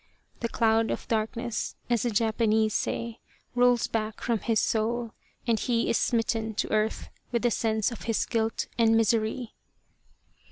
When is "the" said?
0.39-0.49, 2.01-2.09, 7.43-7.51